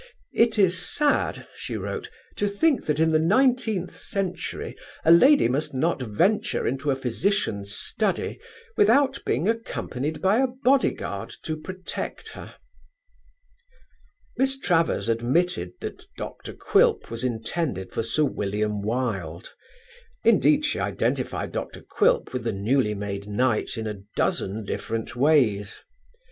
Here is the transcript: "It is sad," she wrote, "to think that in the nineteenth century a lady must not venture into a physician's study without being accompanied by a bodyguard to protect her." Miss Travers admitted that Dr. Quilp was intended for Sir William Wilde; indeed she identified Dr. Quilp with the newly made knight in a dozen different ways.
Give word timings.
"It 0.33 0.57
is 0.57 0.79
sad," 0.79 1.45
she 1.55 1.77
wrote, 1.77 2.09
"to 2.37 2.47
think 2.47 2.87
that 2.87 2.99
in 2.99 3.11
the 3.11 3.19
nineteenth 3.19 3.95
century 3.95 4.75
a 5.05 5.11
lady 5.11 5.47
must 5.47 5.75
not 5.75 6.01
venture 6.01 6.65
into 6.65 6.89
a 6.89 6.95
physician's 6.95 7.75
study 7.75 8.41
without 8.75 9.21
being 9.27 9.47
accompanied 9.47 10.19
by 10.19 10.39
a 10.39 10.47
bodyguard 10.47 11.35
to 11.43 11.55
protect 11.55 12.29
her." 12.29 12.55
Miss 14.37 14.57
Travers 14.57 15.07
admitted 15.07 15.73
that 15.81 16.07
Dr. 16.17 16.53
Quilp 16.55 17.11
was 17.11 17.23
intended 17.23 17.93
for 17.93 18.01
Sir 18.01 18.23
William 18.23 18.81
Wilde; 18.81 19.53
indeed 20.23 20.65
she 20.65 20.79
identified 20.79 21.51
Dr. 21.51 21.83
Quilp 21.83 22.33
with 22.33 22.43
the 22.43 22.51
newly 22.51 22.95
made 22.95 23.27
knight 23.27 23.77
in 23.77 23.85
a 23.85 24.01
dozen 24.15 24.63
different 24.65 25.15
ways. 25.15 25.83